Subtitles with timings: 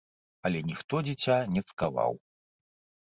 [0.47, 2.13] Але ніхто дзіця не цкаваў.